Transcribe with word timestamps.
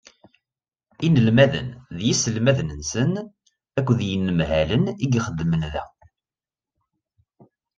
Inelmaden 1.05 1.67
d 1.97 1.99
yiselmaden-nsen 2.05 3.11
akked 3.79 3.99
yinemhalen 4.07 4.83
i 4.89 5.05
ixeddmen 5.17 5.63
da. 5.73 5.85